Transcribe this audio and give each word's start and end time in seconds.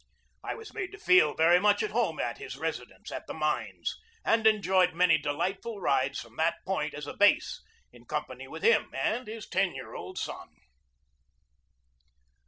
I 0.43 0.55
was 0.55 0.73
made 0.73 0.91
to 0.93 0.97
feel 0.97 1.35
very 1.35 1.59
much 1.59 1.83
at 1.83 1.91
home 1.91 2.19
at 2.19 2.39
his 2.39 2.57
residence 2.57 3.11
at 3.11 3.27
the 3.27 3.35
mines, 3.35 3.97
and 4.25 4.47
enjoyed 4.47 4.95
many 4.95 5.19
delightful 5.19 5.79
rides 5.79 6.19
from 6.19 6.35
that 6.37 6.55
point 6.65 6.95
as 6.95 7.05
a 7.05 7.13
base, 7.13 7.61
in 7.93 8.05
company 8.05 8.47
with 8.47 8.63
him 8.63 8.89
and 8.95 9.27
his 9.27 9.47
ten 9.47 9.75
year 9.75 9.93
old 9.93 10.17
son. 10.17 10.49